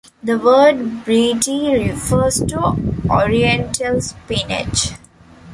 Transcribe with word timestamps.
The 0.23 0.35
word 0.39 1.05
bredie 1.05 1.87
refers 1.89 2.39
to 2.45 2.75
oriental 3.07 4.01
spinach. 4.01 4.93